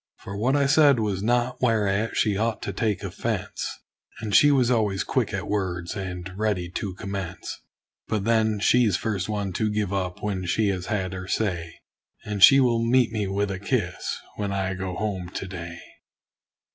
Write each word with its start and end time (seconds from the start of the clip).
For 0.17 0.35
what 0.35 0.55
I 0.55 0.65
said 0.65 0.99
was 0.99 1.21
naught 1.21 1.61
whereat 1.61 2.17
she 2.17 2.35
ought 2.35 2.63
to 2.63 2.73
take 2.73 3.03
offense; 3.03 3.67
And 4.19 4.33
she 4.35 4.49
was 4.49 4.71
always 4.71 5.03
quick 5.03 5.31
at 5.31 5.47
words 5.47 5.95
and 5.95 6.27
ready 6.39 6.71
to 6.71 6.95
commence. 6.95 7.61
But 8.07 8.23
then 8.23 8.59
she's 8.59 8.97
first 8.97 9.29
one 9.29 9.53
to 9.53 9.69
give 9.69 9.93
up 9.93 10.23
when 10.23 10.47
she 10.47 10.69
has 10.69 10.87
had 10.87 11.13
her 11.13 11.27
say; 11.27 11.81
And 12.25 12.41
she 12.43 12.59
will 12.59 12.83
meet 12.83 13.11
me 13.11 13.27
with 13.27 13.51
a 13.51 13.59
kiss, 13.59 14.17
when 14.37 14.51
I 14.51 14.73
go 14.73 14.95
home 14.95 15.29
to 15.35 15.47
day. 15.47 15.77